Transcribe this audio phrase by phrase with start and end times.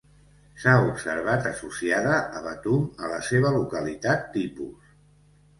[0.61, 4.93] S'ha observat associada a betum a la seva localitat tipus.